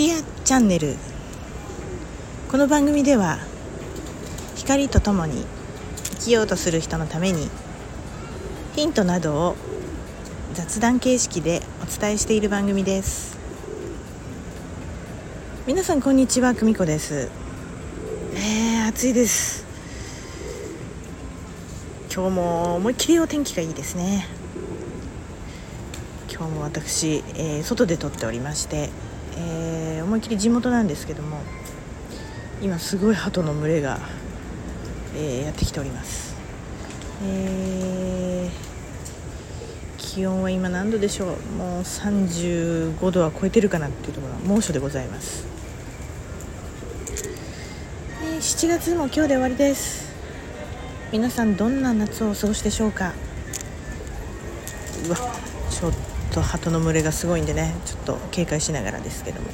[0.00, 0.96] リアチャンネル。
[2.50, 3.36] この番組では
[4.56, 5.44] 光とともに
[6.12, 7.50] 生きようとする人のために
[8.74, 9.56] ヒントなどを
[10.54, 13.36] 雑談形式でお伝えしている番組です。
[15.66, 16.54] 皆さんこんにちは。
[16.54, 17.28] 久美子です。
[18.32, 19.66] えー、暑いです。
[22.10, 24.26] 今日も思いっきりお天気がいいですね。
[26.32, 28.88] 今日も私、えー、外で撮っておりまして、
[29.36, 31.38] えー、思いっきり地元なんですけども
[32.62, 33.98] 今すごい鳩の群れが、
[35.16, 36.36] えー、やってきております、
[37.24, 38.50] え
[39.98, 41.28] 気温は今何度でしょう？
[41.56, 45.46] もう35度は超えてるかなっていうところは猛暑でございます、
[48.22, 50.10] え7月も今日で終わりです。
[51.12, 53.12] 皆さんどんな夏をお過ごしでしょうか？
[55.06, 55.16] うわ
[55.70, 56.19] ちょっと。
[56.30, 59.48] と鳩の群れがすごいんでねちょっと警戒しながらですけども。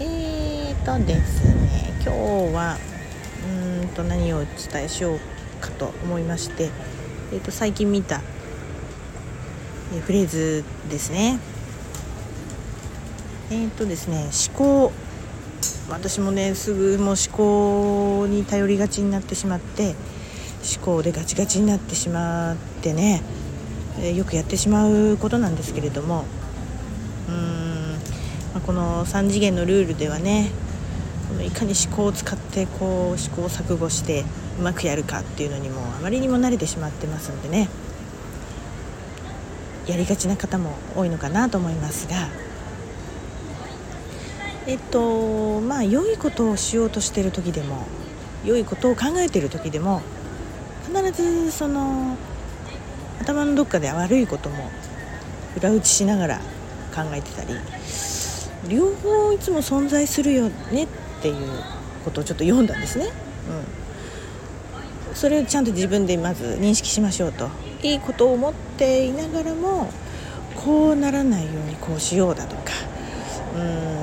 [0.00, 2.78] えーとですね今日は
[3.82, 5.20] うんと何をお伝えしよう
[5.60, 6.70] かと思いまして、
[7.32, 8.22] えー、と最近見た、
[9.94, 11.38] えフレーズですね。
[13.50, 14.92] えーとですね思考。
[15.90, 19.96] 私もねすぐもう思考に頼りがちになってしまって
[20.76, 23.22] 思考でガチガチになってしまってね
[23.98, 26.24] えよくやってしまうことなんですけれども
[27.28, 27.98] うーん、ま
[28.56, 30.50] あ、この3次元のルールではね
[31.28, 34.24] このいかに思考を使ってこう試行錯誤して
[34.58, 37.68] うまくやるかっていうのにもあまりにも慣れてしまってますのでね
[39.86, 42.28] やりがちな方も多いのかなと思いますが
[44.66, 47.86] えっとまあ良いことをしようとしている時でも
[48.44, 50.02] 良いことを考えている時でも
[50.86, 52.16] 必ずその
[53.20, 54.70] 頭のどっかで悪いことも
[55.56, 56.38] 裏打ちしながら
[56.94, 57.54] 考えてたり
[58.68, 60.88] 両方いつも存在するよねっ
[61.22, 61.36] ていう
[62.04, 63.06] ことをちょっと読んだんですね。
[65.08, 67.48] うん、それをちゃんと自分でまず認識しましょうと。
[67.82, 69.90] いいことを思っていながらも
[70.54, 72.72] こうならないようにこうしようだとか。
[73.56, 74.00] うん。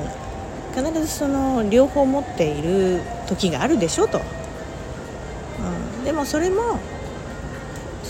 [0.77, 6.79] 必ずその両方持っている時があるでしょと、うん、でもそれも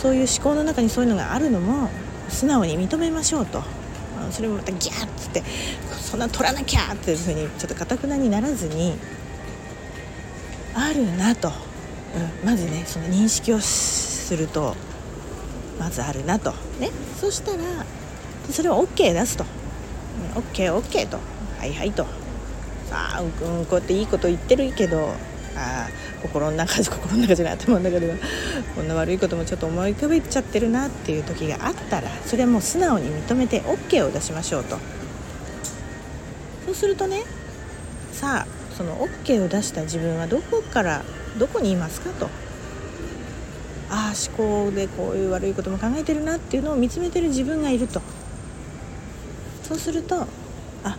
[0.02, 1.90] そういう思考の中にそういうのがあるのも
[2.30, 3.62] 素直に認めましょうと。
[4.32, 5.44] それもまたギャーッつって
[5.90, 8.96] そんな取らなきゃっていうふうにちょっとかたくなにならずに
[10.74, 11.50] あるなと、
[12.44, 14.76] うん、まずねその認識をすると
[15.80, 16.52] まずあるなと。
[16.80, 16.92] ね。
[17.20, 17.64] そしたら
[18.52, 19.46] それを OK 出すと、
[20.36, 21.20] うん、OKOK と。
[21.60, 22.06] はいはいと。
[22.90, 23.32] さあ、うん、
[23.66, 25.12] こうやっていいこと言ってるけど
[25.58, 25.90] あ
[26.22, 28.16] 心の中 心の中じゃない頭の中では。
[28.76, 34.78] こんな悪いこともちょっと思い浮かべちゃってるなっていう時があったらそれはもう素直に認めて OK を出しましょうと。
[36.66, 37.24] そうするとね
[38.12, 38.48] さあ
[38.78, 41.04] その OK を出した自分はどこから
[41.40, 42.30] どこにいますかと。
[43.90, 48.02] ああ思考でこういう悪いことも考えてるなっていうのを見つめてる自分がいると。
[49.68, 50.22] そうすると
[50.84, 50.98] あ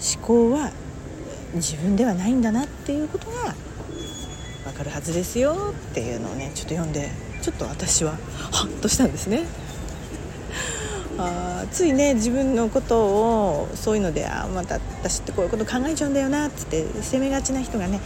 [0.00, 0.70] 思考は
[1.54, 3.54] 自分ではないんだなっていうことが
[4.66, 8.12] わかるはずですよっていうのをねちょっと読んでちょっと私は
[8.52, 9.44] ハッとしたんですね。
[11.18, 18.00] あついね自分のことをそういうのであまた私ってこういうこと考えちゃうんだよなっつって責めがちな人がね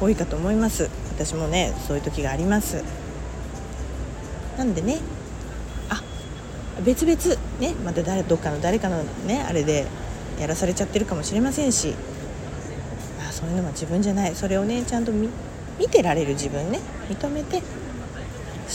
[0.00, 0.90] 多いかと思います。
[1.14, 2.82] 私もねそういう時があります。
[4.58, 4.98] なんでね
[5.90, 6.02] あ
[6.82, 9.86] 別々ねまた誰どっかの誰かのねあれで
[10.40, 11.94] やらされちゃってるかもしれませんし。
[13.28, 14.34] あそういうのは自分じゃない。
[14.34, 15.28] それをねちゃんと見
[15.80, 16.78] 見てられる自分ね。
[17.08, 17.62] 認めて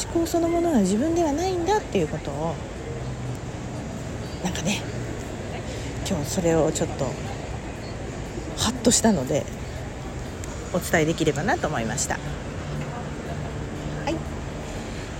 [0.04, 2.56] 思考そのものが自分ではないんだっていうことを
[4.44, 4.82] なんかね
[6.10, 7.06] 今日それをちょっと
[8.58, 9.46] ハッとしたので
[10.74, 12.16] お伝えできればなと思いました。
[12.16, 12.20] は
[14.10, 14.16] い。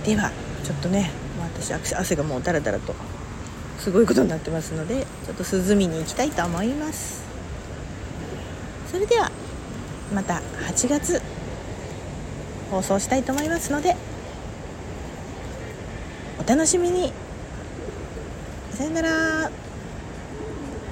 [0.06, 0.32] では
[0.64, 1.10] ちょっとね
[1.54, 2.94] 私汗がもうダラダラと
[3.78, 7.24] すごいことになってますのでちょっと涼みに行きたいと思います。
[8.90, 9.30] それでは
[10.14, 11.22] また8月
[12.70, 13.96] 放送したいと思いますので
[16.38, 17.12] お楽しみに。
[18.72, 19.50] さよなら。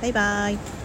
[0.00, 0.83] バイバイ。